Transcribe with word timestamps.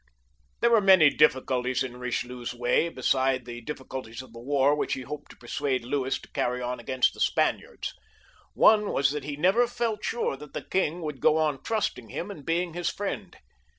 There 0.61 0.71
were 0.71 0.81
many 0.81 1.11
difficulties 1.11 1.83
in 1.83 1.99
Bichelieu's 1.99 2.55
way 2.55 2.89
besides 2.89 3.45
the 3.45 3.61
difficulties 3.61 4.23
of 4.23 4.33
the 4.33 4.39
war 4.39 4.73
which 4.73 4.93
he 4.93 5.01
hoped 5.03 5.29
to 5.29 5.37
persuade 5.37 5.83
Louis 5.85 6.17
to 6.21 6.31
carry 6.31 6.59
on 6.59 6.79
axrainst 6.79 7.13
the 7.13 7.19
Spaniards. 7.19 7.93
One 8.55 8.89
was 8.91 9.11
that 9.11 9.25
he 9.25 9.35
never 9.35 9.67
fXL 9.67 9.99
tTuxe 10.01 10.71
king 10.71 11.01
would 11.01 11.19
go 11.19 11.37
on 11.37 11.61
trusting 11.61 12.09
him 12.09 12.31
and 12.31 12.43
being 12.43 12.73
his 12.73 12.89
fiiend. 12.89 13.35